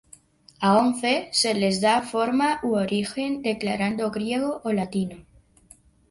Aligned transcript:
A 0.67 0.69
once 0.77 1.09
se 1.39 1.51
les 1.57 1.75
da 1.83 1.91
forma 2.11 2.47
u 2.63 2.69
origen 2.85 3.31
declarado 3.43 4.09
griego 4.15 4.49
o 4.63 4.73
latino. 4.79 5.17